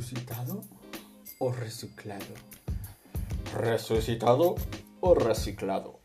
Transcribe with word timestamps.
¿Resucitado 0.00 0.62
o 1.40 1.52
reciclado? 1.52 2.34
¿Resucitado 3.54 4.54
o 5.00 5.14
reciclado? 5.14 6.00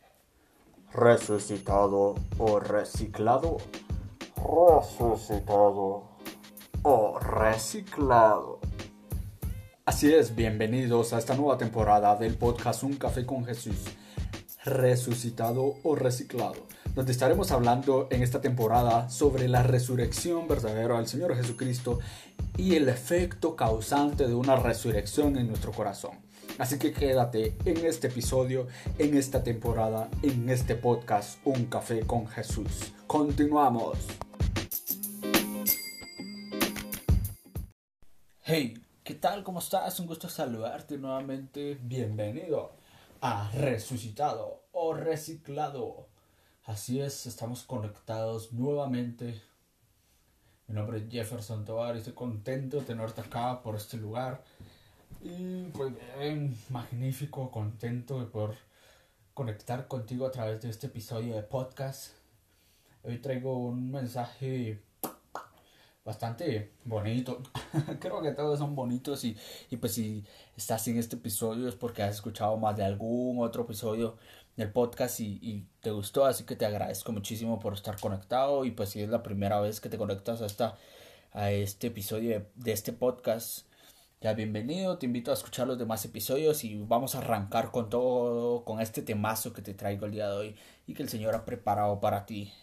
¿Resucitado 0.92 2.16
o 2.38 2.60
reciclado? 2.60 3.58
¿Resucitado 4.36 6.10
o 6.84 7.20
reciclado? 7.20 8.60
Así 9.86 10.14
es, 10.14 10.36
bienvenidos 10.36 11.14
a 11.14 11.18
esta 11.18 11.34
nueva 11.34 11.58
temporada 11.58 12.18
del 12.18 12.36
podcast 12.36 12.84
Un 12.84 12.98
Café 12.98 13.26
con 13.26 13.46
Jesús. 13.46 13.86
¿Resucitado 14.66 15.76
o 15.84 15.96
reciclado? 15.96 16.66
donde 16.96 17.12
estaremos 17.12 17.52
hablando 17.52 18.08
en 18.10 18.24
esta 18.24 18.40
temporada 18.40 19.10
sobre 19.10 19.50
la 19.50 19.64
resurrección 19.64 20.48
verdadera 20.48 20.96
del 20.96 21.08
Señor 21.08 21.36
Jesucristo 21.36 22.00
y 22.58 22.76
el 22.76 22.88
efecto 22.88 23.58
causante 23.58 24.28
de 24.28 24.34
una 24.34 24.56
resurrección 24.56 25.38
en 25.38 25.50
nuestro 25.50 25.74
corazón. 25.74 26.18
Así 26.58 26.80
que 26.80 26.94
quédate 26.94 27.58
en 27.66 27.86
este 27.86 28.08
episodio, 28.08 28.68
en 28.98 29.18
esta 29.18 29.44
temporada, 29.44 30.10
en 30.24 30.50
este 30.50 30.76
podcast 30.76 31.38
Un 31.44 31.66
Café 31.66 32.00
con 32.08 32.28
Jesús. 32.28 32.94
Continuamos. 33.08 33.98
Hey, 38.42 38.74
¿qué 39.04 39.16
tal? 39.16 39.44
¿Cómo 39.44 39.60
estás? 39.60 40.00
Un 40.00 40.08
gusto 40.08 40.30
saludarte 40.30 40.98
nuevamente. 40.98 41.78
Bienvenido 41.82 42.85
Resucitado 43.54 44.66
o 44.72 44.94
Reciclado 44.94 46.08
Así 46.66 47.00
es, 47.00 47.26
estamos 47.26 47.64
conectados 47.64 48.54
nuevamente. 48.54 49.42
Mi 50.68 50.76
nombre 50.76 51.00
es 51.00 51.10
Jefferson 51.10 51.66
Tovar 51.66 51.96
y 51.96 52.00
estoy 52.00 52.14
contento 52.14 52.78
de 52.78 52.86
tenerte 52.86 53.22
acá 53.22 53.64
por 53.64 53.76
este 53.76 53.98
lugar. 53.98 54.44
Y 55.24 55.66
pues 55.74 55.94
bien, 56.20 56.56
magnífico, 56.70 57.50
contento 57.50 58.20
de 58.20 58.28
poder 58.28 58.58
conectar 59.34 59.88
contigo 59.88 60.28
a 60.28 60.32
través 60.32 60.62
de 60.62 60.70
este 60.70 60.88
episodio 60.88 61.36
de 61.36 61.42
podcast. 61.42 62.14
Hoy 63.04 63.18
traigo 63.18 63.58
un 63.58 63.92
mensaje 63.92 64.84
bastante 66.06 66.72
bonito. 66.86 67.42
Creo 68.00 68.22
que 68.22 68.32
todos 68.32 68.60
son 68.60 68.76
bonitos 68.76 69.24
y, 69.26 69.36
y 69.72 69.78
pues 69.78 69.96
si 69.96 70.24
estás 70.56 70.88
en 70.88 70.98
este 70.98 71.18
episodio 71.18 71.68
es 71.68 71.76
porque 71.76 72.04
has 72.04 72.16
escuchado 72.16 72.56
más 72.58 72.78
de 72.78 72.86
algún 72.86 73.44
otro 73.44 73.64
episodio 73.64 74.16
del 74.56 74.72
podcast 74.72 75.20
y, 75.20 75.68
te 75.82 75.92
gustó, 75.92 76.26
así 76.26 76.46
que 76.46 76.56
te 76.56 76.66
agradezco 76.66 77.12
muchísimo 77.12 77.60
por 77.60 77.74
estar 77.74 78.00
conectado 78.00 78.66
y 78.66 78.72
pues 78.72 78.90
si 78.90 79.02
es 79.02 79.10
la 79.10 79.22
primera 79.24 79.60
vez 79.60 79.82
que 79.82 79.90
te 79.90 79.98
conectas 79.98 80.42
a, 80.42 80.46
esta, 80.46 80.78
a 81.34 81.52
este 81.52 81.88
episodio 81.88 82.46
de, 82.56 82.72
este 82.72 82.94
podcast, 82.94 83.68
ya 84.22 84.34
bienvenido, 84.34 84.98
te 84.98 85.06
invito 85.08 85.32
a 85.32 85.34
escuchar 85.34 85.68
los 85.68 85.78
demás 85.78 86.06
episodios 86.06 86.64
y 86.64 86.76
vamos 86.78 87.16
a 87.16 87.20
arrancar 87.20 87.72
con 87.72 87.90
todo, 87.90 88.64
con 88.64 88.80
este 88.80 89.02
temazo 89.02 89.54
que 89.54 89.62
te 89.62 89.74
traigo 89.74 90.06
el 90.06 90.14
día 90.14 90.30
de 90.30 90.36
hoy 90.36 90.56
y 90.88 90.94
que 90.94 91.04
el 91.04 91.10
Señor 91.10 91.36
ha 91.36 91.46
preparado 91.46 92.00
para 92.00 92.26
ti 92.26 92.54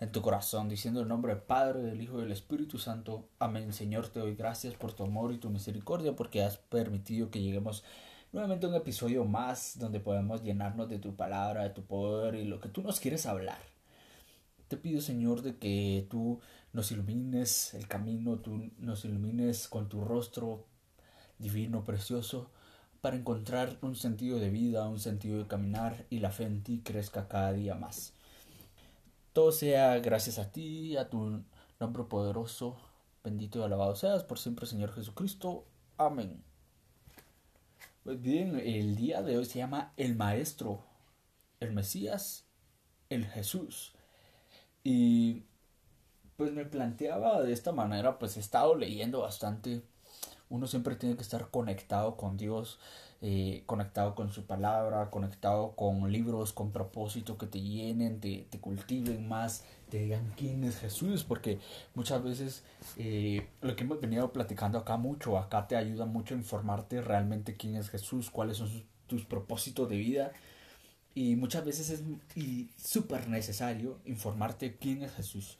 en 0.00 0.12
tu 0.12 0.22
corazón, 0.22 0.68
diciendo 0.68 1.02
el 1.02 1.08
nombre 1.08 1.34
del 1.34 1.42
Padre, 1.42 1.82
del 1.82 2.00
Hijo 2.00 2.18
y 2.18 2.22
del 2.22 2.32
Espíritu 2.32 2.78
Santo. 2.78 3.28
Amén, 3.38 3.74
Señor, 3.74 4.08
te 4.08 4.18
doy 4.18 4.34
gracias 4.34 4.74
por 4.74 4.94
tu 4.94 5.04
amor 5.04 5.32
y 5.32 5.38
tu 5.38 5.50
misericordia 5.50 6.16
porque 6.16 6.42
has 6.42 6.56
permitido 6.56 7.30
que 7.30 7.42
lleguemos 7.42 7.84
nuevamente 8.32 8.66
un 8.66 8.74
episodio 8.74 9.26
más 9.26 9.78
donde 9.78 10.00
podemos 10.00 10.42
llenarnos 10.42 10.88
de 10.88 10.98
tu 10.98 11.16
palabra, 11.16 11.64
de 11.64 11.70
tu 11.70 11.82
poder 11.82 12.34
y 12.36 12.44
lo 12.44 12.60
que 12.60 12.70
tú 12.70 12.80
nos 12.82 12.98
quieres 12.98 13.26
hablar. 13.26 13.58
Te 14.68 14.78
pido, 14.78 15.02
Señor, 15.02 15.42
de 15.42 15.58
que 15.58 16.06
tú 16.08 16.40
nos 16.72 16.90
ilumines 16.92 17.74
el 17.74 17.86
camino, 17.86 18.38
tú 18.38 18.70
nos 18.78 19.04
ilumines 19.04 19.68
con 19.68 19.90
tu 19.90 20.02
rostro 20.02 20.64
divino, 21.38 21.84
precioso, 21.84 22.50
para 23.02 23.16
encontrar 23.16 23.76
un 23.82 23.96
sentido 23.96 24.38
de 24.38 24.48
vida, 24.48 24.88
un 24.88 25.00
sentido 25.00 25.38
de 25.38 25.46
caminar 25.46 26.06
y 26.08 26.20
la 26.20 26.30
fe 26.30 26.44
en 26.44 26.62
ti 26.62 26.80
crezca 26.82 27.28
cada 27.28 27.52
día 27.52 27.74
más. 27.74 28.14
Todo 29.32 29.52
sea 29.52 29.98
gracias 30.00 30.38
a 30.38 30.50
ti, 30.50 30.96
a 30.96 31.08
tu 31.08 31.44
nombre 31.78 32.04
poderoso, 32.04 32.76
bendito 33.22 33.60
y 33.60 33.62
alabado 33.62 33.94
seas 33.94 34.24
por 34.24 34.38
siempre, 34.38 34.66
Señor 34.66 34.92
Jesucristo. 34.92 35.64
Amén. 35.96 36.42
Pues 38.02 38.20
bien, 38.20 38.58
el 38.58 38.96
día 38.96 39.22
de 39.22 39.38
hoy 39.38 39.44
se 39.44 39.58
llama 39.58 39.92
el 39.96 40.16
Maestro, 40.16 40.82
el 41.60 41.72
Mesías, 41.72 42.46
el 43.08 43.26
Jesús. 43.26 43.92
Y 44.82 45.44
pues 46.36 46.52
me 46.52 46.64
planteaba 46.64 47.42
de 47.42 47.52
esta 47.52 47.72
manera, 47.72 48.18
pues 48.18 48.36
he 48.36 48.40
estado 48.40 48.74
leyendo 48.74 49.20
bastante. 49.20 49.82
Uno 50.48 50.66
siempre 50.66 50.96
tiene 50.96 51.16
que 51.16 51.22
estar 51.22 51.50
conectado 51.50 52.16
con 52.16 52.36
Dios, 52.36 52.80
eh, 53.22 53.64
conectado 53.66 54.14
con 54.14 54.32
su 54.32 54.46
palabra, 54.46 55.10
conectado 55.10 55.72
con 55.76 56.10
libros 56.10 56.54
con 56.54 56.72
propósito 56.72 57.36
que 57.36 57.46
te 57.46 57.60
llenen, 57.60 58.18
te, 58.18 58.46
te 58.48 58.58
cultiven 58.60 59.28
más, 59.28 59.64
te 59.90 59.98
digan 59.98 60.32
quién 60.38 60.64
es 60.64 60.78
Jesús, 60.78 61.24
porque 61.24 61.58
muchas 61.94 62.22
veces 62.24 62.64
eh, 62.96 63.46
lo 63.60 63.76
que 63.76 63.84
hemos 63.84 64.00
venido 64.00 64.32
platicando 64.32 64.78
acá 64.78 64.96
mucho, 64.96 65.36
acá 65.36 65.68
te 65.68 65.76
ayuda 65.76 66.06
mucho 66.06 66.34
a 66.34 66.38
informarte 66.38 67.02
realmente 67.02 67.56
quién 67.56 67.76
es 67.76 67.90
Jesús, 67.90 68.30
cuáles 68.30 68.56
son 68.56 68.84
tus 69.06 69.26
propósitos 69.26 69.88
de 69.88 69.96
vida. 69.96 70.32
Y 71.14 71.36
muchas 71.36 71.64
veces 71.64 71.90
es 71.90 72.02
súper 72.82 73.28
necesario 73.28 73.98
informarte 74.04 74.76
quién 74.76 75.02
es 75.02 75.12
Jesús. 75.12 75.58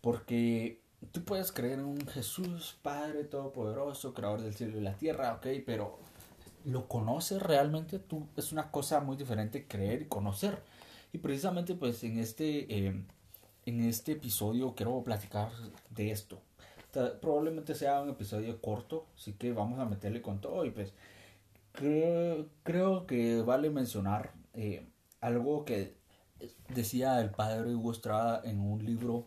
Porque 0.00 0.80
tú 1.12 1.22
puedes 1.22 1.52
creer 1.52 1.78
en 1.78 1.84
un 1.84 2.06
Jesús 2.08 2.78
Padre 2.82 3.24
Todopoderoso, 3.24 4.14
Creador 4.14 4.40
del 4.40 4.54
cielo 4.54 4.78
y 4.78 4.82
la 4.82 4.96
tierra, 4.96 5.34
ok, 5.34 5.46
pero 5.64 5.98
¿lo 6.66 6.88
conoces 6.88 7.42
realmente? 7.42 7.98
Tú, 7.98 8.28
es 8.36 8.52
una 8.52 8.70
cosa 8.70 9.00
muy 9.00 9.16
diferente 9.16 9.66
creer 9.66 10.02
y 10.02 10.06
conocer. 10.06 10.62
Y 11.12 11.18
precisamente 11.18 11.74
pues 11.74 12.02
en 12.04 12.18
este 12.18 12.88
eh, 12.88 13.04
en 13.64 13.80
este 13.84 14.12
episodio 14.12 14.74
quiero 14.74 15.02
platicar 15.02 15.50
de 15.90 16.10
esto. 16.10 16.40
Probablemente 17.20 17.74
sea 17.74 18.00
un 18.00 18.10
episodio 18.10 18.60
corto, 18.60 19.06
así 19.16 19.34
que 19.34 19.52
vamos 19.52 19.78
a 19.78 19.84
meterle 19.84 20.22
con 20.22 20.40
todo 20.40 20.64
y 20.64 20.70
pues 20.70 20.94
creo, 21.72 23.06
que 23.06 23.42
vale 23.42 23.68
mencionar 23.70 24.32
eh, 24.54 24.88
algo 25.20 25.64
que 25.64 25.94
decía 26.70 27.20
el 27.20 27.30
padre 27.30 27.74
Hugo 27.74 27.92
Estrada 27.92 28.40
en 28.44 28.60
un 28.60 28.84
libro 28.84 29.24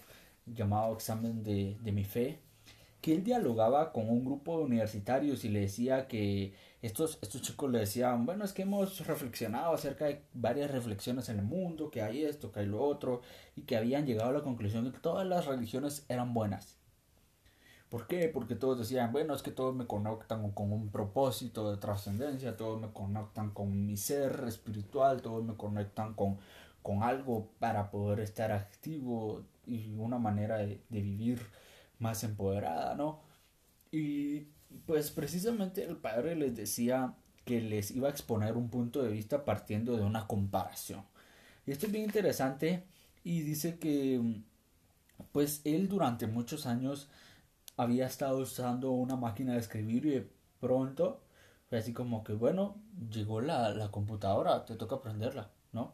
llamado 0.47 0.94
Examen 0.94 1.44
de, 1.44 1.77
de 1.81 1.91
mi 1.91 2.03
Fe, 2.03 2.39
que 3.01 3.13
él 3.15 3.23
dialogaba 3.23 3.93
con 3.93 4.09
un 4.09 4.25
grupo 4.25 4.57
de 4.57 4.65
universitarios 4.65 5.45
y 5.45 5.49
le 5.49 5.61
decía 5.61 6.07
que 6.07 6.53
estos, 6.81 7.17
estos 7.21 7.41
chicos 7.41 7.71
le 7.71 7.79
decían, 7.79 8.25
bueno, 8.25 8.43
es 8.43 8.53
que 8.53 8.63
hemos 8.63 9.05
reflexionado 9.07 9.73
acerca 9.73 10.05
de 10.05 10.23
varias 10.33 10.71
reflexiones 10.71 11.29
en 11.29 11.39
el 11.39 11.45
mundo, 11.45 11.91
que 11.91 12.01
hay 12.01 12.23
esto, 12.23 12.51
que 12.51 12.61
hay 12.61 12.65
lo 12.65 12.81
otro, 12.81 13.21
y 13.55 13.61
que 13.63 13.77
habían 13.77 14.05
llegado 14.05 14.29
a 14.29 14.33
la 14.33 14.43
conclusión 14.43 14.85
de 14.85 14.91
que 14.91 14.99
todas 14.99 15.25
las 15.25 15.45
religiones 15.45 16.05
eran 16.09 16.33
buenas. 16.33 16.77
¿Por 17.89 18.05
qué? 18.05 18.29
Porque 18.29 18.55
todos 18.55 18.77
decían, 18.77 19.11
bueno, 19.11 19.33
es 19.33 19.41
que 19.41 19.51
todos 19.51 19.75
me 19.75 19.88
conectan 19.88 20.51
con 20.51 20.71
un 20.71 20.89
propósito 20.89 21.71
de 21.71 21.77
trascendencia, 21.77 22.55
todos 22.55 22.79
me 22.79 22.91
conectan 22.91 23.51
con 23.51 23.85
mi 23.85 23.97
ser 23.97 24.43
espiritual, 24.47 25.21
todos 25.21 25.43
me 25.43 25.55
conectan 25.55 26.13
con, 26.13 26.38
con 26.83 27.01
algo 27.01 27.49
para 27.59 27.89
poder 27.89 28.19
estar 28.19 28.51
activo 28.51 29.43
y 29.65 29.95
una 29.97 30.19
manera 30.19 30.57
de, 30.57 30.81
de 30.89 31.01
vivir 31.01 31.41
más 31.99 32.23
empoderada, 32.23 32.95
¿no? 32.95 33.21
Y 33.91 34.41
pues 34.85 35.11
precisamente 35.11 35.83
el 35.83 35.97
padre 35.97 36.35
les 36.35 36.55
decía 36.55 37.15
que 37.45 37.61
les 37.61 37.91
iba 37.91 38.07
a 38.07 38.11
exponer 38.11 38.57
un 38.57 38.69
punto 38.69 39.01
de 39.03 39.11
vista 39.11 39.45
partiendo 39.45 39.97
de 39.97 40.03
una 40.03 40.27
comparación. 40.27 41.03
Y 41.65 41.71
esto 41.71 41.88
es 41.88 41.91
bien 41.91 42.05
interesante 42.05 42.83
y 43.23 43.41
dice 43.41 43.79
que 43.79 44.21
pues 45.31 45.62
él 45.65 45.89
durante 45.89 46.27
muchos 46.27 46.65
años 46.65 47.09
había 47.77 48.06
estado 48.07 48.39
usando 48.39 48.91
una 48.91 49.15
máquina 49.15 49.53
de 49.53 49.59
escribir 49.59 50.06
y 50.06 50.09
de 50.12 50.29
pronto 50.59 51.21
fue 51.69 51.79
así 51.79 51.94
como 51.94 52.24
que 52.24 52.33
bueno, 52.33 52.77
llegó 53.12 53.41
la, 53.41 53.69
la 53.71 53.91
computadora, 53.91 54.65
te 54.65 54.75
toca 54.75 54.95
aprenderla, 54.97 55.51
¿no? 55.74 55.94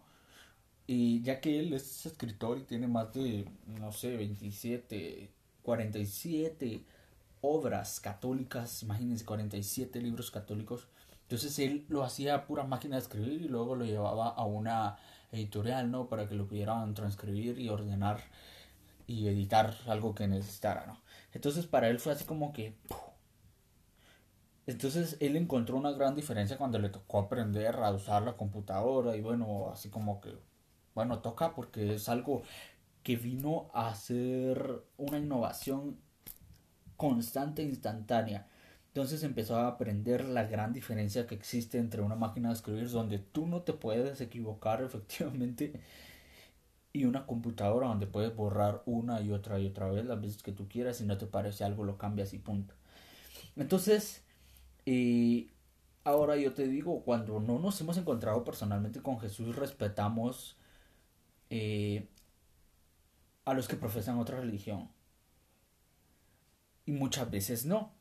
Y 0.87 1.21
ya 1.23 1.41
que 1.41 1.59
él 1.59 1.73
es 1.73 2.05
escritor 2.05 2.57
y 2.59 2.63
tiene 2.63 2.87
más 2.87 3.13
de, 3.13 3.49
no 3.79 3.91
sé, 3.91 4.17
27, 4.17 5.31
47 5.65 6.85
obras 7.41 7.99
católicas, 7.99 8.83
imagínense 8.83 9.25
47 9.25 9.99
libros 9.99 10.29
católicos. 10.31 10.87
Entonces 11.23 11.57
él 11.57 11.85
lo 11.89 12.03
hacía 12.03 12.45
pura 12.45 12.63
máquina 12.63 12.95
de 12.95 13.01
escribir 13.01 13.41
y 13.41 13.47
luego 13.47 13.75
lo 13.75 13.83
llevaba 13.83 14.29
a 14.29 14.45
una 14.45 14.97
editorial, 15.31 15.89
¿no? 15.89 16.07
Para 16.07 16.29
que 16.29 16.35
lo 16.35 16.47
pudieran 16.47 16.93
transcribir 16.93 17.59
y 17.59 17.69
ordenar 17.69 18.19
y 19.07 19.27
editar 19.27 19.75
algo 19.87 20.13
que 20.13 20.27
necesitara, 20.27 20.85
¿no? 20.85 21.01
Entonces 21.33 21.65
para 21.65 21.89
él 21.89 21.99
fue 21.99 22.13
así 22.13 22.25
como 22.25 22.53
que... 22.53 22.77
Entonces 24.67 25.17
él 25.19 25.35
encontró 25.35 25.77
una 25.77 25.91
gran 25.91 26.15
diferencia 26.15 26.57
cuando 26.57 26.77
le 26.77 26.89
tocó 26.89 27.19
aprender 27.19 27.75
a 27.75 27.91
usar 27.91 28.21
la 28.21 28.37
computadora 28.37 29.15
y 29.15 29.21
bueno, 29.21 29.69
así 29.71 29.89
como 29.89 30.21
que, 30.21 30.35
bueno, 30.93 31.19
toca 31.19 31.53
porque 31.55 31.95
es 31.95 32.07
algo 32.07 32.43
que 33.05 33.17
vino 33.17 33.69
a 33.75 33.93
ser 33.93 34.83
una 34.97 35.19
innovación 35.19 35.95
constante 36.97 37.61
e 37.61 37.65
instantánea. 37.65 38.47
Entonces 38.87 39.21
empezó 39.21 39.57
a 39.57 39.67
aprender 39.67 40.25
la 40.25 40.45
gran 40.45 40.73
diferencia 40.73 41.27
que 41.27 41.35
existe 41.35 41.77
entre 41.77 42.01
una 42.01 42.15
máquina 42.15 42.49
de 42.49 42.55
escribir 42.55 42.89
donde 42.89 43.19
tú 43.19 43.45
no 43.45 43.61
te 43.61 43.73
puedes 43.73 44.21
equivocar 44.21 44.81
efectivamente 44.83 45.79
y 46.93 47.05
una 47.05 47.27
computadora 47.27 47.89
donde 47.89 48.07
puedes 48.07 48.35
borrar 48.35 48.81
una 48.87 49.21
y 49.21 49.31
otra 49.31 49.59
y 49.59 49.67
otra 49.67 49.87
vez 49.91 50.03
las 50.05 50.19
veces 50.19 50.41
que 50.41 50.51
tú 50.51 50.67
quieras. 50.67 50.97
Si 50.97 51.05
no 51.05 51.19
te 51.19 51.27
parece 51.27 51.63
algo, 51.63 51.83
lo 51.83 51.99
cambias 51.99 52.33
y 52.33 52.39
punto. 52.39 52.73
Entonces, 53.55 54.23
y 54.83 55.51
ahora 56.05 56.37
yo 56.37 56.55
te 56.55 56.67
digo, 56.67 57.03
cuando 57.03 57.39
no 57.39 57.59
nos 57.59 57.79
hemos 57.81 57.97
encontrado 57.97 58.43
personalmente 58.43 59.03
con 59.03 59.19
Jesús, 59.19 59.55
respetamos 59.55 60.57
eh, 61.51 62.07
a 63.45 63.53
los 63.53 63.67
que 63.67 63.75
profesan 63.75 64.17
otra 64.17 64.39
religión. 64.39 64.89
Y 66.85 66.91
muchas 66.91 67.29
veces 67.31 67.65
no. 67.65 67.93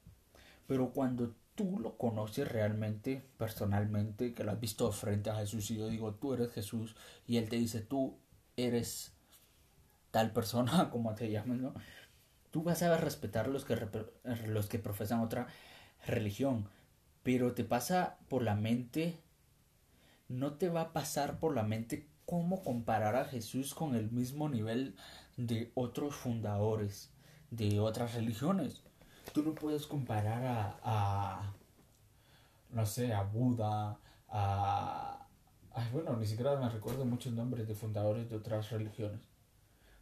Pero 0.67 0.91
cuando 0.91 1.35
tú 1.55 1.79
lo 1.79 1.97
conoces 1.97 2.49
realmente, 2.49 3.23
personalmente, 3.37 4.35
que 4.35 4.45
lo 4.45 4.53
has 4.53 4.61
visto 4.61 4.91
frente 4.93 5.31
a 5.31 5.37
Jesús 5.37 5.71
y 5.71 5.77
yo 5.77 5.89
digo, 5.89 6.15
tú 6.15 6.35
eres 6.35 6.53
Jesús, 6.53 6.97
y 7.27 7.37
Él 7.37 7.49
te 7.49 7.57
dice, 7.57 7.81
tú 7.81 8.19
eres 8.57 9.13
tal 10.11 10.33
persona, 10.33 10.89
como 10.93 11.15
te 11.15 11.31
llames, 11.31 11.61
¿no? 11.61 11.75
Tú 12.51 12.63
vas 12.63 12.83
a 12.83 12.97
respetar 12.97 13.49
los 13.49 13.65
que, 13.65 13.77
los 14.47 14.69
que 14.69 14.79
profesan 14.79 15.21
otra 15.21 15.49
religión, 16.07 16.69
pero 17.23 17.53
te 17.53 17.65
pasa 17.65 18.19
por 18.29 18.43
la 18.43 18.55
mente, 18.55 19.19
no 20.29 20.55
te 20.55 20.69
va 20.69 20.83
a 20.83 20.93
pasar 20.93 21.41
por 21.41 21.55
la 21.55 21.65
mente 21.65 22.07
cómo 22.27 22.63
comparar 22.63 23.17
a 23.17 23.25
Jesús 23.25 23.75
con 23.75 23.95
el 23.95 24.11
mismo 24.11 24.49
nivel 24.49 24.95
de 25.37 25.71
otros 25.75 26.15
fundadores 26.15 27.11
de 27.51 27.81
otras 27.81 28.15
religiones. 28.15 28.83
Tú 29.33 29.43
no 29.43 29.55
puedes 29.55 29.87
comparar 29.87 30.45
a, 30.45 30.81
a 30.83 31.55
no 32.71 32.85
sé, 32.87 33.13
a 33.13 33.23
Buda, 33.23 33.99
a 34.29 35.15
bueno, 35.93 36.17
ni 36.17 36.27
siquiera 36.27 36.57
me 36.57 36.69
recuerdo 36.69 37.05
muchos 37.05 37.33
nombres 37.33 37.67
de 37.67 37.75
fundadores 37.75 38.31
de 38.31 38.37
otras 38.37 38.71
religiones. 38.71 39.21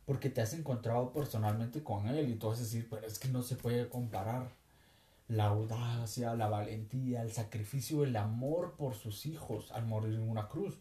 Porque 0.04 0.30
te 0.30 0.40
has 0.40 0.52
encontrado 0.52 1.12
personalmente 1.12 1.82
con 1.82 2.06
él 2.08 2.28
y 2.28 2.34
tú 2.34 2.48
vas 2.48 2.58
a 2.58 2.62
decir, 2.62 2.88
pero 2.90 3.06
es 3.06 3.18
que 3.18 3.28
no 3.28 3.42
se 3.42 3.56
puede 3.56 3.88
comparar. 3.88 4.50
La 5.28 5.46
audacia, 5.46 6.34
la 6.34 6.48
valentía, 6.48 7.22
el 7.22 7.32
sacrificio, 7.32 8.04
el 8.04 8.16
amor 8.16 8.74
por 8.76 8.94
sus 8.94 9.24
hijos 9.24 9.70
al 9.72 9.86
morir 9.86 10.14
en 10.14 10.28
una 10.28 10.48
cruz. 10.48 10.78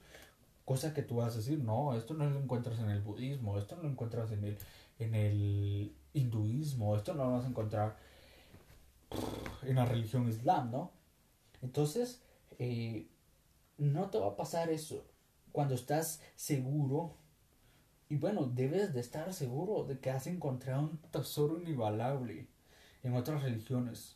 Cosa 0.71 0.93
que 0.93 1.01
tú 1.01 1.17
vas 1.17 1.33
a 1.33 1.39
decir, 1.39 1.59
no, 1.59 1.93
esto 1.97 2.13
no 2.13 2.29
lo 2.29 2.39
encuentras 2.39 2.79
en 2.79 2.89
el 2.89 3.01
budismo, 3.01 3.57
esto 3.57 3.75
no 3.75 3.83
lo 3.83 3.89
encuentras 3.89 4.31
en 4.31 4.45
el, 4.45 4.57
en 4.99 5.15
el 5.15 5.93
hinduismo, 6.13 6.95
esto 6.95 7.13
no 7.13 7.25
lo 7.25 7.31
vas 7.33 7.43
a 7.43 7.49
encontrar 7.49 7.97
en 9.63 9.75
la 9.75 9.83
religión 9.83 10.29
islam, 10.29 10.71
¿no? 10.71 10.91
Entonces, 11.61 12.21
eh, 12.57 13.05
no 13.79 14.09
te 14.11 14.17
va 14.17 14.27
a 14.27 14.37
pasar 14.37 14.69
eso 14.69 15.03
cuando 15.51 15.75
estás 15.75 16.21
seguro. 16.37 17.17
Y 18.07 18.15
bueno, 18.15 18.45
debes 18.45 18.93
de 18.93 19.01
estar 19.01 19.33
seguro 19.33 19.83
de 19.83 19.99
que 19.99 20.09
has 20.09 20.25
encontrado 20.25 20.83
un 20.83 20.99
tesoro 21.11 21.59
inigualable 21.59 22.47
en 23.03 23.13
otras 23.15 23.43
religiones. 23.43 24.15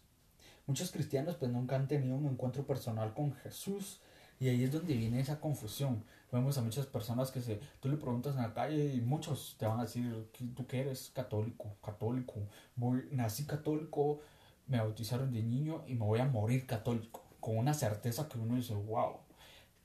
Muchos 0.67 0.91
cristianos 0.91 1.35
pues 1.35 1.51
nunca 1.51 1.75
han 1.75 1.89
tenido 1.89 2.15
un 2.15 2.27
encuentro 2.27 2.65
personal 2.65 3.13
con 3.13 3.33
Jesús 3.33 3.99
y 4.39 4.49
ahí 4.49 4.63
es 4.63 4.71
donde 4.71 4.95
viene 4.95 5.19
esa 5.19 5.39
confusión. 5.39 6.03
Vemos 6.31 6.57
a 6.57 6.61
muchas 6.61 6.85
personas 6.85 7.31
que 7.31 7.41
se, 7.41 7.59
tú 7.79 7.89
le 7.89 7.97
preguntas 7.97 8.35
en 8.35 8.41
la 8.41 8.53
calle 8.53 8.93
y 8.93 9.01
muchos 9.01 9.55
te 9.57 9.65
van 9.65 9.79
a 9.79 9.83
decir, 9.83 10.29
tú 10.55 10.67
que 10.67 10.81
eres 10.81 11.11
católico, 11.13 11.75
católico, 11.83 12.35
voy, 12.75 13.07
nací 13.11 13.45
católico, 13.45 14.19
me 14.67 14.79
bautizaron 14.79 15.31
de 15.31 15.41
niño 15.41 15.83
y 15.87 15.93
me 15.93 16.05
voy 16.05 16.19
a 16.19 16.25
morir 16.25 16.65
católico, 16.65 17.23
con 17.39 17.57
una 17.57 17.73
certeza 17.73 18.27
que 18.27 18.37
uno 18.37 18.55
dice, 18.55 18.73
wow, 18.73 19.17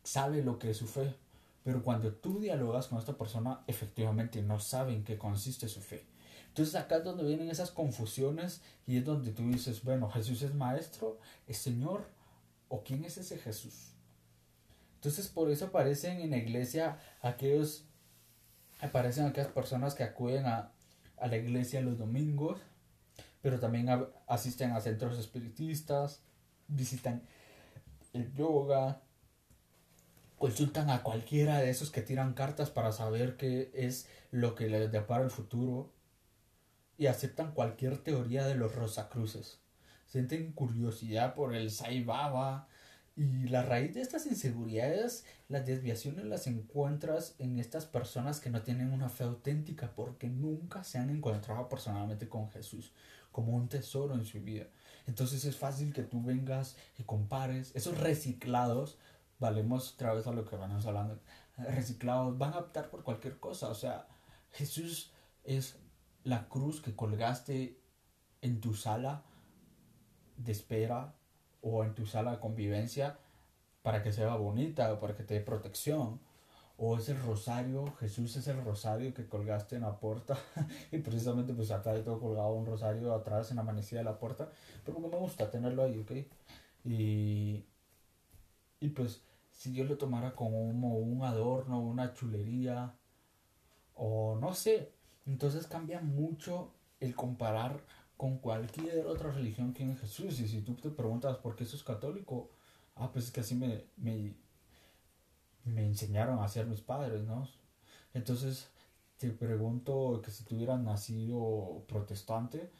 sabe 0.02 0.42
lo 0.42 0.58
que 0.58 0.70
es 0.70 0.78
su 0.78 0.86
fe, 0.86 1.14
pero 1.62 1.82
cuando 1.82 2.12
tú 2.12 2.40
dialogas 2.40 2.88
con 2.88 2.98
esta 2.98 3.16
persona, 3.16 3.62
efectivamente 3.66 4.42
no 4.42 4.58
sabe 4.58 4.94
en 4.94 5.04
qué 5.04 5.18
consiste 5.18 5.68
su 5.68 5.80
fe. 5.80 6.04
Entonces 6.48 6.74
acá 6.74 6.96
es 6.96 7.04
donde 7.04 7.22
vienen 7.24 7.48
esas 7.48 7.70
confusiones 7.70 8.60
y 8.86 8.96
es 8.96 9.04
donde 9.04 9.30
tú 9.30 9.42
dices, 9.44 9.84
bueno, 9.84 10.10
Jesús 10.10 10.42
es 10.42 10.52
maestro, 10.52 11.18
es 11.46 11.58
Señor, 11.58 12.08
o 12.68 12.82
quién 12.82 13.04
es 13.04 13.18
ese 13.18 13.38
Jesús. 13.38 13.92
Entonces 15.00 15.28
por 15.28 15.50
eso 15.50 15.64
aparecen 15.64 16.20
en 16.20 16.28
la 16.28 16.36
iglesia 16.36 16.98
aquellos, 17.22 17.86
aparecen 18.82 19.24
aquellas 19.24 19.50
personas 19.50 19.94
que 19.94 20.02
acuden 20.02 20.44
a, 20.44 20.72
a 21.16 21.26
la 21.26 21.38
iglesia 21.38 21.80
los 21.80 21.96
domingos, 21.96 22.60
pero 23.40 23.58
también 23.58 23.88
asisten 24.26 24.72
a 24.72 24.80
centros 24.82 25.18
espiritistas, 25.18 26.20
visitan 26.68 27.22
el 28.12 28.30
yoga, 28.34 29.00
consultan 30.36 30.90
a 30.90 31.02
cualquiera 31.02 31.60
de 31.60 31.70
esos 31.70 31.90
que 31.90 32.02
tiran 32.02 32.34
cartas 32.34 32.68
para 32.68 32.92
saber 32.92 33.38
qué 33.38 33.70
es 33.72 34.06
lo 34.30 34.54
que 34.54 34.68
les 34.68 34.92
depara 34.92 35.24
el 35.24 35.30
futuro 35.30 35.94
y 36.98 37.06
aceptan 37.06 37.52
cualquier 37.52 37.96
teoría 37.96 38.44
de 38.44 38.54
los 38.54 38.74
Rosacruces. 38.74 39.60
Sienten 40.04 40.52
curiosidad 40.52 41.34
por 41.34 41.54
el 41.54 41.70
Sai 41.70 42.04
Baba 42.04 42.68
y 43.20 43.48
la 43.48 43.62
raíz 43.62 43.92
de 43.92 44.00
estas 44.00 44.24
inseguridades, 44.24 45.26
las 45.50 45.66
desviaciones 45.66 46.24
las 46.24 46.46
encuentras 46.46 47.34
en 47.38 47.58
estas 47.58 47.84
personas 47.84 48.40
que 48.40 48.48
no 48.48 48.62
tienen 48.62 48.94
una 48.94 49.10
fe 49.10 49.24
auténtica 49.24 49.92
porque 49.94 50.30
nunca 50.30 50.84
se 50.84 50.96
han 50.96 51.10
encontrado 51.10 51.68
personalmente 51.68 52.30
con 52.30 52.48
Jesús 52.48 52.94
como 53.30 53.54
un 53.54 53.68
tesoro 53.68 54.14
en 54.14 54.24
su 54.24 54.40
vida. 54.40 54.68
Entonces 55.06 55.44
es 55.44 55.54
fácil 55.54 55.92
que 55.92 56.02
tú 56.02 56.22
vengas 56.22 56.78
y 56.96 57.02
compares 57.02 57.72
esos 57.74 57.98
reciclados 57.98 58.96
valemos 59.38 59.92
otra 59.92 60.14
vez 60.14 60.26
a 60.26 60.32
lo 60.32 60.46
que 60.46 60.56
van 60.56 60.72
hablando, 60.72 61.20
reciclados, 61.58 62.38
van 62.38 62.54
a 62.54 62.58
optar 62.60 62.88
por 62.88 63.04
cualquier 63.04 63.38
cosa. 63.38 63.68
O 63.68 63.74
sea, 63.74 64.08
Jesús 64.50 65.12
es 65.44 65.76
la 66.24 66.48
cruz 66.48 66.80
que 66.80 66.96
colgaste 66.96 67.78
en 68.40 68.62
tu 68.62 68.72
sala 68.72 69.24
de 70.38 70.52
espera 70.52 71.19
o 71.62 71.84
en 71.84 71.94
tu 71.94 72.06
sala 72.06 72.32
de 72.32 72.40
convivencia 72.40 73.18
para 73.82 74.02
que 74.02 74.12
sea 74.12 74.34
bonita 74.36 74.92
o 74.92 75.00
para 75.00 75.16
que 75.16 75.24
te 75.24 75.34
dé 75.34 75.40
protección. 75.40 76.20
O 76.82 76.96
es 76.96 77.10
el 77.10 77.20
rosario, 77.22 77.92
Jesús 78.00 78.36
es 78.36 78.48
el 78.48 78.64
rosario 78.64 79.12
que 79.12 79.28
colgaste 79.28 79.76
en 79.76 79.82
la 79.82 79.98
puerta. 79.98 80.38
y 80.92 80.98
precisamente 80.98 81.52
pues 81.52 81.70
acá 81.70 81.94
yo 81.94 82.02
tengo 82.02 82.20
colgado 82.20 82.52
un 82.52 82.66
rosario 82.66 83.14
atrás 83.14 83.50
en 83.50 83.58
la 83.58 83.62
manecilla 83.62 84.00
de 84.00 84.04
la 84.04 84.18
puerta. 84.18 84.50
Pero 84.84 84.98
me 84.98 85.08
gusta 85.08 85.50
tenerlo 85.50 85.82
ahí, 85.82 85.98
¿ok? 85.98 86.12
Y, 86.84 87.64
y 88.80 88.88
pues 88.88 89.22
si 89.50 89.74
yo 89.74 89.84
lo 89.84 89.98
tomara 89.98 90.34
como 90.34 90.62
un 90.62 91.22
adorno, 91.22 91.80
una 91.80 92.14
chulería, 92.14 92.94
o 93.94 94.36
no 94.40 94.54
sé. 94.54 94.92
Entonces 95.26 95.66
cambia 95.66 96.00
mucho 96.00 96.72
el 96.98 97.14
comparar 97.14 97.82
con 98.20 98.36
cualquier 98.36 99.06
otra 99.06 99.32
religión 99.32 99.72
que 99.72 99.82
en 99.82 99.96
Jesús. 99.96 100.38
Y 100.40 100.46
si 100.46 100.60
tú 100.60 100.74
te 100.74 100.90
preguntas 100.90 101.38
por 101.38 101.56
qué 101.56 101.64
sos 101.64 101.82
católico, 101.82 102.50
ah, 102.96 103.10
pues 103.10 103.24
es 103.24 103.30
que 103.30 103.40
así 103.40 103.54
me, 103.54 103.86
me, 103.96 104.34
me 105.64 105.86
enseñaron 105.86 106.38
a 106.38 106.46
ser 106.48 106.66
mis 106.66 106.82
padres, 106.82 107.22
¿no? 107.22 107.48
Entonces 108.12 108.68
te 109.16 109.30
pregunto 109.30 110.20
que 110.22 110.30
si 110.30 110.44
tú 110.44 110.54
nacido 110.66 111.82
protestante, 111.88 112.70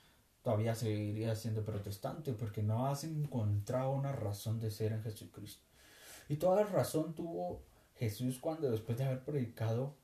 todavía 0.42 0.75
seguirías 0.75 1.40
siendo 1.40 1.64
protestante 1.64 2.35
porque 2.35 2.62
no 2.62 2.87
has 2.87 3.04
encontrado 3.04 3.92
una 3.92 4.12
razón 4.12 4.61
de 4.61 4.70
ser 4.70 4.92
en 4.92 5.02
Jesucristo. 5.02 5.64
Y 6.28 6.37
toda 6.37 6.64
razón 6.64 7.14
tuvo 7.14 7.62
Jesús 7.97 8.38
cuando 8.40 8.70
después 8.70 8.99
de 8.99 9.04
haber 9.04 9.25
predicado 9.25 9.94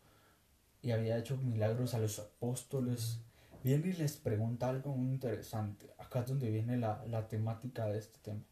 y 0.81 0.93
había 0.93 1.19
hecho 1.19 1.37
milagros 1.37 1.93
a 1.93 1.99
los 1.99 2.21
apóstoles, 2.21 3.21
viene 3.63 3.89
y 3.89 3.93
les 3.93 4.17
pregunta 4.17 4.69
algo 4.69 4.95
muy 4.95 5.11
interesante. 5.11 5.93
Acá 5.99 6.21
es 6.21 6.29
donde 6.29 6.51
viene 6.51 6.77
la, 6.77 7.29
temática 7.29 7.87
de 7.87 7.99
este 7.99 8.19
tema. 8.21 8.43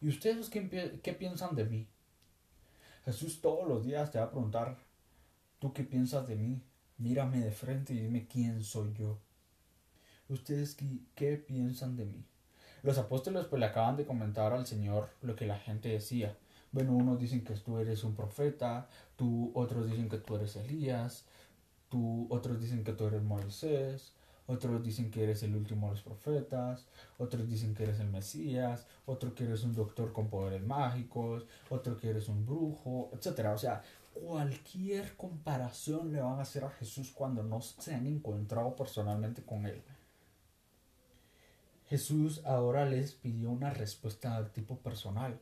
¿Y 0.00 0.08
ustedes 0.08 0.48
qué, 0.48 1.00
qué 1.02 1.12
piensan 1.12 1.56
de 1.56 1.64
mí? 1.64 1.88
Jesús 3.04 3.40
todos 3.40 3.66
los 3.66 3.84
días 3.84 4.10
te 4.10 4.18
va 4.18 4.26
a 4.26 4.30
preguntar, 4.30 4.76
¿tú 5.58 5.72
qué 5.72 5.84
piensas 5.84 6.28
de 6.28 6.36
mí? 6.36 6.62
Mírame 6.98 7.40
de 7.40 7.50
frente 7.50 7.94
y 7.94 8.00
dime 8.00 8.26
quién 8.26 8.62
soy 8.62 8.92
yo. 8.92 9.18
¿Ustedes 10.28 10.74
qué, 10.74 11.00
qué 11.14 11.36
piensan 11.36 11.96
de 11.96 12.04
mí? 12.04 12.24
Los 12.82 12.98
apóstoles 12.98 13.46
pues 13.46 13.60
le 13.60 13.66
acaban 13.66 13.96
de 13.96 14.04
comentar 14.04 14.52
al 14.52 14.66
Señor 14.66 15.08
lo 15.22 15.34
que 15.34 15.46
la 15.46 15.58
gente 15.58 15.88
decía. 15.88 16.36
Bueno, 16.70 16.92
unos 16.92 17.18
dicen 17.18 17.44
que 17.44 17.54
tú 17.54 17.78
eres 17.78 18.04
un 18.04 18.14
profeta, 18.14 18.88
tú, 19.16 19.50
otros 19.54 19.86
dicen 19.86 20.08
que 20.08 20.18
tú 20.18 20.36
eres 20.36 20.54
Elías, 20.56 21.24
tú, 21.88 22.26
otros 22.30 22.60
dicen 22.60 22.84
que 22.84 22.92
tú 22.92 23.06
eres 23.06 23.22
Moisés, 23.22 24.12
otros 24.48 24.82
dicen 24.82 25.10
que 25.10 25.22
eres 25.22 25.42
el 25.42 25.54
último 25.54 25.86
de 25.86 25.92
los 25.92 26.02
profetas, 26.02 26.86
otros 27.18 27.46
dicen 27.46 27.74
que 27.74 27.84
eres 27.84 28.00
el 28.00 28.08
Mesías, 28.08 28.86
otro 29.06 29.34
que 29.34 29.44
eres 29.44 29.62
un 29.62 29.74
doctor 29.74 30.12
con 30.12 30.28
poderes 30.28 30.64
mágicos, 30.66 31.46
otro 31.68 31.96
que 31.98 32.08
eres 32.08 32.28
un 32.28 32.44
brujo, 32.46 33.10
etc. 33.12 33.50
O 33.54 33.58
sea, 33.58 33.82
cualquier 34.14 35.14
comparación 35.16 36.12
le 36.12 36.20
van 36.20 36.38
a 36.38 36.42
hacer 36.42 36.64
a 36.64 36.70
Jesús 36.70 37.12
cuando 37.14 37.42
no 37.42 37.60
se 37.60 37.94
han 37.94 38.06
encontrado 38.06 38.74
personalmente 38.74 39.42
con 39.42 39.66
él. 39.66 39.82
Jesús 41.88 42.42
ahora 42.44 42.86
les 42.86 43.12
pidió 43.12 43.50
una 43.50 43.70
respuesta 43.70 44.42
de 44.42 44.50
tipo 44.50 44.78
personal, 44.78 45.38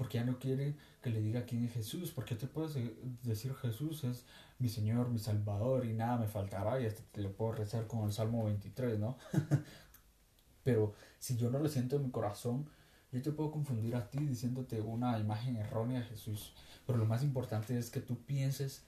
porque 0.00 0.16
ya 0.16 0.24
no 0.24 0.38
quiere 0.38 0.76
que 1.02 1.10
le 1.10 1.20
diga 1.20 1.44
quién 1.44 1.62
es 1.66 1.74
Jesús, 1.74 2.10
porque 2.10 2.34
te 2.34 2.46
puedes 2.46 2.74
decir 3.22 3.54
Jesús 3.56 4.02
es 4.04 4.24
mi 4.58 4.70
Señor, 4.70 5.10
mi 5.10 5.18
Salvador 5.18 5.84
y 5.84 5.92
nada 5.92 6.16
me 6.16 6.26
faltará 6.26 6.80
y 6.80 6.86
hasta 6.86 7.02
te 7.12 7.20
lo 7.20 7.34
puedo 7.34 7.52
rezar 7.52 7.86
con 7.86 8.06
el 8.06 8.12
Salmo 8.14 8.46
23, 8.46 8.98
¿no? 8.98 9.18
Pero 10.64 10.94
si 11.18 11.36
yo 11.36 11.50
no 11.50 11.58
lo 11.58 11.68
siento 11.68 11.96
en 11.96 12.04
mi 12.04 12.10
corazón, 12.10 12.66
yo 13.12 13.20
te 13.20 13.30
puedo 13.30 13.50
confundir 13.50 13.94
a 13.94 14.08
ti 14.08 14.20
diciéndote 14.20 14.80
una 14.80 15.18
imagen 15.18 15.56
errónea 15.56 16.00
de 16.00 16.06
Jesús. 16.06 16.54
Pero 16.86 16.96
lo 16.96 17.04
más 17.04 17.22
importante 17.22 17.76
es 17.76 17.90
que 17.90 18.00
tú 18.00 18.16
pienses 18.24 18.84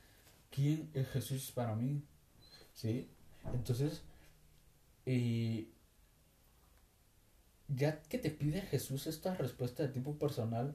quién 0.50 0.88
es 0.95 1.09
Jesús 1.09 1.52
para 1.52 1.76
mí. 1.76 2.02
¿Sí? 2.73 3.07
Entonces, 3.52 4.00
eh, 5.04 5.69
ya 7.69 8.00
que 8.00 8.16
te 8.16 8.31
pide 8.31 8.62
Jesús 8.62 9.07
esta 9.07 9.35
respuesta 9.35 9.83
de 9.83 9.90
tipo 9.90 10.19
personal, 10.19 10.75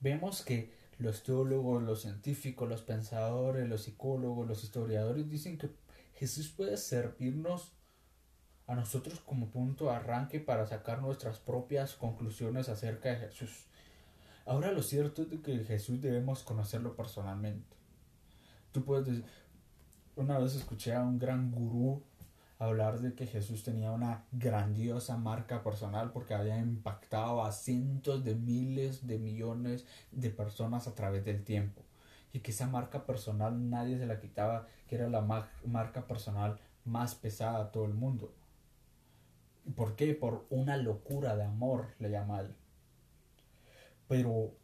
vemos 0.00 0.42
que 0.42 0.72
los 0.98 1.22
teólogos, 1.22 1.82
los 1.82 2.02
científicos, 2.02 2.68
los 2.68 2.82
pensadores, 2.82 3.68
los 3.68 3.82
psicólogos, 3.82 4.46
los 4.46 4.64
historiadores 4.64 5.28
dicen 5.28 5.58
que 5.58 5.70
Jesús 6.14 6.48
puede 6.48 6.76
servirnos 6.76 7.72
a 8.66 8.74
nosotros 8.74 9.20
como 9.20 9.50
punto 9.50 9.86
de 9.86 9.92
arranque 9.92 10.40
para 10.40 10.66
sacar 10.66 11.00
nuestras 11.00 11.38
propias 11.38 11.94
conclusiones 11.94 12.68
acerca 12.68 13.10
de 13.10 13.28
Jesús. 13.28 13.66
Ahora 14.44 14.72
lo 14.72 14.82
cierto 14.82 15.22
es 15.22 15.40
que 15.40 15.64
Jesús 15.64 16.00
debemos 16.00 16.42
conocerlo 16.42 16.96
personalmente. 16.96 17.76
Tú 18.72 18.84
puedes 18.84 19.22
una 20.16 20.38
vez 20.38 20.56
escuché 20.56 20.94
a 20.94 21.02
un 21.02 21.18
gran 21.18 21.52
gurú 21.52 22.02
hablar 22.58 23.00
de 23.00 23.14
que 23.14 23.26
Jesús 23.26 23.62
tenía 23.62 23.92
una 23.92 24.24
grandiosa 24.32 25.16
marca 25.16 25.62
personal 25.62 26.10
porque 26.12 26.34
había 26.34 26.58
impactado 26.58 27.44
a 27.44 27.52
cientos 27.52 28.24
de 28.24 28.34
miles 28.34 29.06
de 29.06 29.18
millones 29.18 29.86
de 30.10 30.30
personas 30.30 30.88
a 30.88 30.94
través 30.94 31.24
del 31.24 31.44
tiempo 31.44 31.82
y 32.32 32.40
que 32.40 32.50
esa 32.50 32.66
marca 32.66 33.06
personal 33.06 33.70
nadie 33.70 33.98
se 33.98 34.06
la 34.06 34.20
quitaba, 34.20 34.66
que 34.86 34.96
era 34.96 35.08
la 35.08 35.22
marca 35.64 36.06
personal 36.06 36.58
más 36.84 37.14
pesada 37.14 37.64
de 37.64 37.70
todo 37.70 37.84
el 37.84 37.94
mundo. 37.94 38.34
¿Por 39.76 39.96
qué? 39.96 40.14
Por 40.14 40.46
una 40.50 40.76
locura 40.76 41.36
de 41.36 41.44
amor, 41.44 41.94
le 41.98 42.10
llama 42.10 42.40
él. 42.40 42.54
Pero 44.08 44.54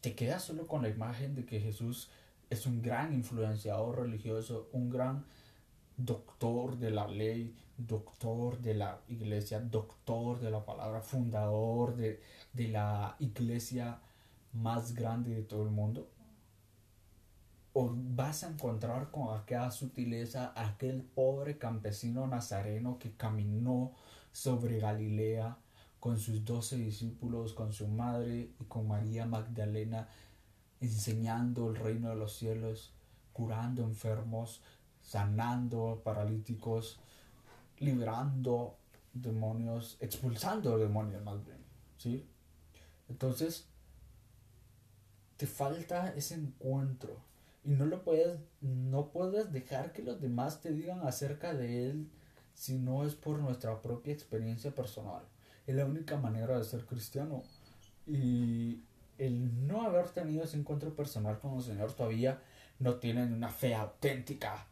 te 0.00 0.14
quedas 0.14 0.42
solo 0.44 0.66
con 0.66 0.82
la 0.82 0.88
imagen 0.88 1.34
de 1.34 1.44
que 1.44 1.60
Jesús 1.60 2.10
es 2.50 2.66
un 2.66 2.82
gran 2.82 3.12
influenciador 3.12 4.00
religioso, 4.00 4.68
un 4.72 4.90
gran 4.90 5.24
doctor 5.98 6.78
de 6.78 6.90
la 6.90 7.06
ley, 7.06 7.54
doctor 7.76 8.58
de 8.58 8.74
la 8.74 9.00
iglesia, 9.08 9.60
doctor 9.60 10.40
de 10.40 10.50
la 10.50 10.64
palabra, 10.64 11.00
fundador 11.02 11.96
de, 11.96 12.22
de 12.52 12.68
la 12.68 13.16
iglesia 13.18 13.98
más 14.52 14.94
grande 14.94 15.34
de 15.34 15.42
todo 15.42 15.64
el 15.64 15.70
mundo. 15.70 16.08
O 17.74 17.92
vas 17.94 18.44
a 18.44 18.48
encontrar 18.48 19.10
con 19.10 19.36
aquella 19.36 19.70
sutileza 19.70 20.52
aquel 20.56 21.02
pobre 21.02 21.58
campesino 21.58 22.26
nazareno 22.26 22.98
que 22.98 23.12
caminó 23.12 23.92
sobre 24.32 24.78
Galilea 24.78 25.58
con 26.00 26.18
sus 26.18 26.44
doce 26.44 26.76
discípulos, 26.76 27.52
con 27.52 27.72
su 27.72 27.88
madre 27.88 28.50
y 28.60 28.64
con 28.64 28.86
María 28.86 29.26
Magdalena, 29.26 30.08
enseñando 30.80 31.70
el 31.70 31.76
reino 31.76 32.10
de 32.10 32.14
los 32.14 32.36
cielos, 32.36 32.92
curando 33.32 33.82
enfermos, 33.82 34.62
sanando 35.08 36.02
paralíticos, 36.04 37.00
liberando 37.78 38.76
demonios, 39.14 39.96
expulsando 40.00 40.76
demonios 40.76 41.24
más 41.24 41.42
bien, 41.46 41.56
¿sí? 41.96 42.28
Entonces, 43.08 43.66
te 45.38 45.46
falta 45.46 46.12
ese 46.14 46.34
encuentro 46.34 47.16
y 47.64 47.70
no 47.70 47.86
lo 47.86 48.04
puedes 48.04 48.38
no 48.60 49.08
puedes 49.08 49.50
dejar 49.50 49.92
que 49.94 50.02
los 50.02 50.20
demás 50.20 50.60
te 50.60 50.72
digan 50.72 51.00
acerca 51.06 51.54
de 51.54 51.88
él 51.88 52.10
si 52.52 52.76
no 52.76 53.06
es 53.06 53.14
por 53.14 53.38
nuestra 53.38 53.80
propia 53.80 54.12
experiencia 54.12 54.74
personal. 54.74 55.22
Es 55.66 55.74
la 55.74 55.86
única 55.86 56.18
manera 56.18 56.58
de 56.58 56.64
ser 56.64 56.84
cristiano. 56.84 57.44
Y 58.06 58.82
el 59.16 59.66
no 59.66 59.82
haber 59.82 60.10
tenido 60.10 60.44
ese 60.44 60.58
encuentro 60.58 60.94
personal 60.94 61.38
con 61.38 61.54
el 61.54 61.62
Señor 61.62 61.92
todavía 61.94 62.42
no 62.78 62.96
tiene 62.96 63.24
una 63.24 63.48
fe 63.48 63.74
auténtica. 63.74 64.66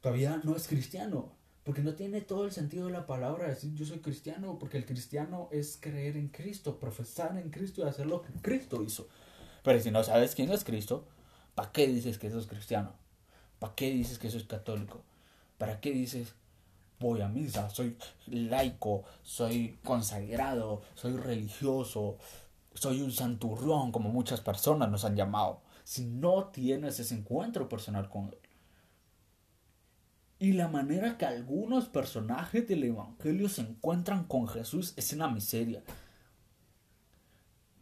Todavía 0.00 0.40
no 0.44 0.56
es 0.56 0.68
cristiano. 0.68 1.32
Porque 1.64 1.82
no 1.82 1.94
tiene 1.94 2.22
todo 2.22 2.46
el 2.46 2.52
sentido 2.52 2.86
de 2.86 2.92
la 2.92 3.06
palabra 3.06 3.48
decir 3.48 3.74
yo 3.74 3.84
soy 3.84 3.98
cristiano. 3.98 4.58
Porque 4.58 4.78
el 4.78 4.86
cristiano 4.86 5.48
es 5.52 5.78
creer 5.80 6.16
en 6.16 6.28
Cristo, 6.28 6.78
profesar 6.78 7.36
en 7.36 7.50
Cristo 7.50 7.82
y 7.82 7.88
hacer 7.88 8.06
lo 8.06 8.22
que 8.22 8.32
Cristo 8.40 8.82
hizo. 8.82 9.08
Pero 9.62 9.80
si 9.80 9.90
no 9.90 10.02
sabes 10.02 10.34
quién 10.34 10.50
es 10.50 10.64
Cristo, 10.64 11.06
¿para 11.54 11.70
qué 11.72 11.86
dices 11.86 12.18
que 12.18 12.28
eso 12.28 12.38
es 12.38 12.46
cristiano? 12.46 12.92
¿Para 13.58 13.74
qué 13.74 13.90
dices 13.90 14.18
que 14.18 14.28
eso 14.28 14.38
es 14.38 14.44
católico? 14.44 15.02
¿Para 15.58 15.80
qué 15.80 15.92
dices 15.92 16.34
voy 17.00 17.22
a 17.22 17.28
misa, 17.28 17.70
soy 17.70 17.96
laico, 18.26 19.04
soy 19.22 19.78
consagrado, 19.82 20.82
soy 20.94 21.16
religioso, 21.16 22.18
soy 22.74 23.00
un 23.00 23.10
santurrón, 23.10 23.90
como 23.90 24.10
muchas 24.10 24.42
personas 24.42 24.90
nos 24.90 25.04
han 25.04 25.16
llamado, 25.16 25.62
si 25.82 26.04
no 26.04 26.44
tienes 26.48 27.00
ese 27.00 27.14
encuentro 27.14 27.68
personal 27.68 28.08
con. 28.08 28.34
Y 30.40 30.54
la 30.54 30.68
manera 30.68 31.18
que 31.18 31.26
algunos 31.26 31.90
personajes 31.90 32.66
del 32.66 32.82
Evangelio 32.84 33.50
se 33.50 33.60
encuentran 33.60 34.24
con 34.24 34.48
Jesús 34.48 34.94
es 34.96 35.12
una 35.12 35.28
miseria. 35.28 35.82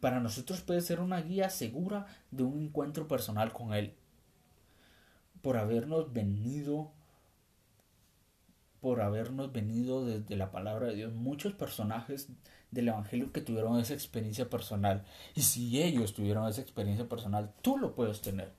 Para 0.01 0.19
nosotros 0.19 0.59
puede 0.59 0.81
ser 0.81 0.99
una 0.99 1.21
guía 1.21 1.49
segura 1.49 2.05
de 2.31 2.43
un 2.43 2.65
encuentro 2.65 3.07
personal 3.07 3.53
con 3.53 3.73
Él. 3.73 3.95
Por 5.41 5.55
habernos 5.55 6.11
venido 6.11 6.91
por 8.81 9.01
habernos 9.01 9.51
venido 9.51 10.05
desde 10.05 10.35
la 10.35 10.51
palabra 10.51 10.87
de 10.87 10.95
Dios 10.95 11.13
muchos 11.13 11.53
personajes 11.53 12.29
del 12.71 12.89
Evangelio 12.89 13.31
que 13.31 13.41
tuvieron 13.41 13.79
esa 13.79 13.93
experiencia 13.93 14.49
personal. 14.49 15.05
Y 15.33 15.41
si 15.41 15.81
ellos 15.81 16.13
tuvieron 16.13 16.47
esa 16.47 16.61
experiencia 16.61 17.07
personal, 17.07 17.53
tú 17.61 17.77
lo 17.77 17.95
puedes 17.95 18.21
tener. 18.21 18.51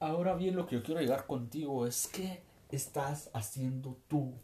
Ahora 0.00 0.34
bien, 0.34 0.56
lo 0.56 0.66
que 0.66 0.76
yo 0.76 0.82
quiero 0.82 1.00
llegar 1.00 1.26
contigo 1.26 1.86
es 1.86 2.08
que 2.08 2.42
estás 2.74 3.30
haciendo 3.32 3.98
tú 4.08 4.34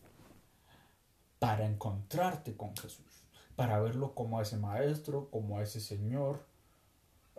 para 1.38 1.66
encontrarte 1.66 2.56
con 2.56 2.76
Jesús, 2.76 3.24
para 3.56 3.80
verlo 3.80 4.14
como 4.14 4.40
ese 4.40 4.56
maestro, 4.56 5.30
como 5.30 5.60
ese 5.60 5.80
Señor, 5.80 6.44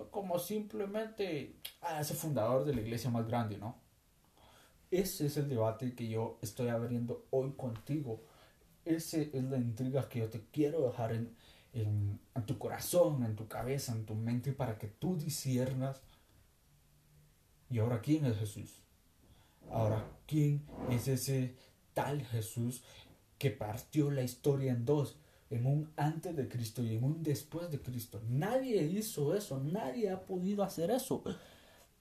como 0.10 0.40
simplemente 0.40 1.56
a 1.82 2.02
ese 2.02 2.16
fundador 2.16 2.66
de 2.66 2.74
la 2.74 2.82
iglesia 2.82 3.10
más 3.10 3.28
grande, 3.28 3.58
¿no? 3.58 3.76
Ese 4.90 5.28
es 5.28 5.38
el 5.38 5.48
debate 5.48 5.96
que 5.96 6.10
yo 6.10 6.38
estoy 6.42 6.68
abriendo 6.68 7.26
hoy 7.30 7.54
contigo. 7.54 8.22
Esa 8.84 9.18
es 9.18 9.44
la 9.44 9.58
intriga 9.58 10.10
que 10.10 10.20
yo 10.20 10.30
te 10.30 10.44
quiero 10.52 10.86
dejar 10.86 11.14
en, 11.14 11.38
en, 11.74 12.20
tu 12.46 12.58
corazón, 12.58 13.24
en 13.24 13.36
tu 13.36 13.48
cabeza, 13.48 13.94
en 13.94 14.06
tu 14.06 14.16
mente, 14.16 14.52
para 14.52 14.78
que 14.78 14.88
tú 14.88 15.16
disiernas. 15.16 16.02
¿Y 17.70 17.80
ahora 17.80 18.02
quién 18.02 18.26
es 18.26 18.38
Jesús? 18.38 18.82
Ahora, 19.70 20.06
¿quién 20.28 20.64
es 20.90 21.08
ese 21.08 21.56
tal 21.94 22.24
Jesús 22.24 22.84
que 23.38 23.52
partió 23.52 24.12
la 24.12 24.24
historia 24.24 24.72
en 24.72 24.86
dos? 24.86 25.18
En 25.50 25.66
un 25.66 25.92
antes 25.98 26.36
de 26.36 26.48
Cristo 26.48 26.82
y 26.82 26.96
en 26.96 27.04
un 27.04 27.24
después 27.24 27.70
de 27.70 27.82
Cristo. 27.82 28.22
Nadie 28.30 28.84
hizo 28.84 29.36
eso, 29.36 29.60
nadie 29.60 30.10
ha 30.10 30.26
podido 30.26 30.64
hacer 30.64 30.92
eso. 30.92 31.24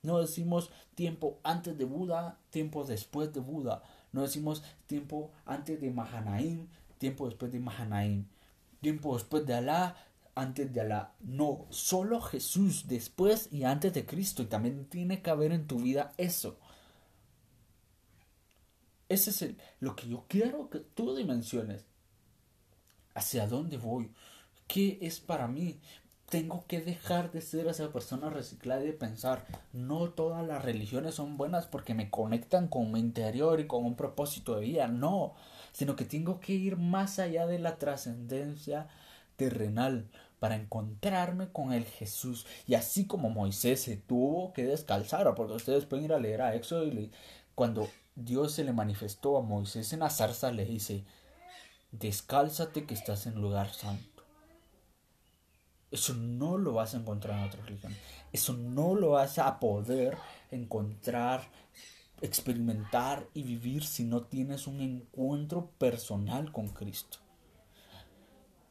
No 0.03 0.21
decimos 0.21 0.71
tiempo 0.95 1.41
antes 1.43 1.77
de 1.77 1.85
Buda, 1.85 2.39
tiempo 2.51 2.85
después 2.85 3.33
de 3.35 3.41
Buda. 3.41 3.83
No 4.13 4.23
decimos 4.23 4.63
tiempo 4.87 5.31
antes 5.45 5.81
de 5.81 5.91
Mahanaim, 5.91 6.69
tiempo 6.99 7.27
después 7.27 7.53
de 7.53 7.61
Mahanaim. 7.61 8.27
Tiempo 8.81 9.15
después 9.15 9.45
de 9.47 9.55
Alá, 9.55 9.97
antes 10.35 10.73
de 10.73 10.81
Alá. 10.81 11.13
No, 11.21 11.67
solo 11.69 12.21
Jesús 12.21 12.87
después 12.89 13.53
y 13.53 13.65
antes 13.65 13.93
de 13.93 14.07
Cristo. 14.07 14.43
Y 14.43 14.47
también 14.47 14.87
tiene 14.87 15.21
que 15.21 15.31
haber 15.31 15.53
en 15.53 15.67
tu 15.67 15.81
vida 15.81 16.15
eso. 16.17 16.57
Ese 19.11 19.31
es 19.31 19.43
el, 19.43 19.59
lo 19.81 19.95
que 19.95 20.09
yo 20.09 20.25
quiero 20.27 20.71
que 20.71 20.79
tú 20.79 21.15
dimensiones. 21.15 21.85
¿Hacia 23.13 23.47
dónde 23.47 23.77
voy? 23.77 24.11
¿Qué 24.67 24.99
es 25.03 25.21
para 25.21 25.49
mí? 25.49 25.81
tengo 26.31 26.65
que 26.69 26.81
dejar 26.81 27.33
de 27.33 27.41
ser 27.43 27.67
esa 27.67 27.93
persona 27.93 28.31
reciclada 28.31 28.83
y 28.85 28.87
de 28.87 28.93
pensar, 28.93 29.45
no 29.73 30.11
todas 30.11 30.47
las 30.47 30.65
religiones 30.65 31.17
son 31.17 31.37
buenas 31.37 31.67
porque 31.67 31.93
me 31.93 32.09
conectan 32.09 32.69
con 32.69 32.93
mi 32.93 33.01
interior 33.01 33.59
y 33.59 33.67
con 33.67 33.85
un 33.85 33.97
propósito 33.97 34.55
de 34.55 34.67
vida, 34.67 34.87
no, 34.87 35.35
sino 35.73 35.97
que 35.97 36.05
tengo 36.05 36.39
que 36.39 36.53
ir 36.53 36.77
más 36.77 37.19
allá 37.19 37.47
de 37.47 37.59
la 37.59 37.79
trascendencia 37.79 38.87
terrenal 39.35 40.09
para 40.39 40.55
encontrarme 40.55 41.49
con 41.51 41.73
el 41.73 41.85
Jesús. 41.85 42.47
Y 42.67 42.75
así 42.75 43.07
como 43.07 43.29
Moisés 43.29 43.83
se 43.83 43.97
tuvo 43.97 44.53
que 44.53 44.65
descalzar, 44.65 45.35
porque 45.35 45.55
ustedes 45.55 45.85
pueden 45.85 46.05
ir 46.05 46.13
a 46.13 46.21
leer 46.21 46.43
a 46.43 46.55
Éxodo 46.55 46.87
y 46.87 47.11
cuando 47.57 47.89
Dios 48.15 48.53
se 48.53 48.65
le 48.65 48.73
manifestó 48.73 49.37
a 49.37 49.43
Moisés 49.43 49.93
en 49.93 50.01
la 50.01 50.11
zarza, 50.11 50.51
le 50.51 50.65
dice, 50.65 51.05
descálzate 51.93 52.85
que 52.87 52.95
estás 52.95 53.27
en 53.27 53.41
lugar 53.41 53.73
santo. 53.73 54.25
Eso 55.91 56.15
no 56.15 56.57
lo 56.57 56.73
vas 56.73 56.95
a 56.95 56.99
encontrar 56.99 57.39
en 57.39 57.45
otra 57.45 57.65
religión. 57.65 57.97
Eso 58.33 58.53
no 58.53 58.95
lo 58.95 59.11
vas 59.11 59.39
a 59.39 59.59
poder 59.59 60.17
encontrar, 60.51 61.49
experimentar 62.21 63.27
y 63.35 63.43
vivir 63.43 63.85
si 63.85 64.05
no 64.05 64.23
tienes 64.23 64.67
un 64.67 64.81
encuentro 64.81 65.71
personal 65.79 66.53
con 66.53 66.69
Cristo. 66.69 67.19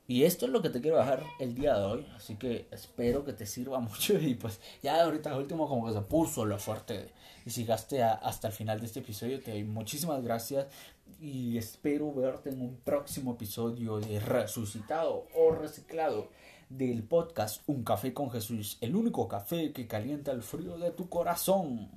Y 0.10 0.24
esto 0.24 0.48
es 0.48 0.52
lo 0.52 0.64
que 0.64 0.72
te 0.72 0.82
quiero 0.82 0.98
dejar 0.98 1.24
el 1.38 1.54
día 1.54 1.78
de 1.78 1.86
hoy, 1.86 2.08
así 2.16 2.34
que 2.34 2.68
espero 2.72 3.24
que 3.24 3.32
te 3.32 3.46
sirva 3.46 3.80
mucho 3.80 4.18
y 4.18 4.34
pues 4.34 4.60
ya 4.82 5.04
ahorita 5.04 5.38
último 5.38 5.70
como 5.70 5.86
que 5.86 5.94
se 5.94 6.02
puso 6.02 6.46
lo 6.46 6.58
fuerte 6.58 7.12
y 7.46 7.52
si 7.52 7.62
llegaste 7.62 8.02
hasta 8.02 8.48
el 8.48 8.54
final 8.54 8.80
de 8.80 8.88
este 8.88 9.02
episodio 9.02 9.40
te 9.40 9.52
doy 9.52 9.64
muchísimas 9.66 10.24
gracias 10.24 10.66
y 11.22 11.60
espero 11.60 12.12
verte 12.12 12.50
en 12.50 12.60
un 12.60 12.78
próximo 12.78 13.34
episodio 13.34 14.00
de 14.00 14.20
Resucitado 14.20 15.28
o 15.36 15.52
Reciclado 15.52 16.30
del 16.70 17.04
podcast 17.04 17.62
Un 17.68 17.84
Café 17.84 18.12
con 18.12 18.32
Jesús, 18.32 18.80
el 18.82 18.96
único 18.96 19.28
café 19.28 19.72
que 19.74 19.86
calienta 19.86 20.32
el 20.32 20.42
frío 20.42 20.80
de 20.80 20.90
tu 20.90 21.08
corazón. 21.08 21.92